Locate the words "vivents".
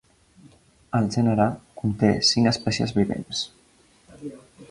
3.01-3.45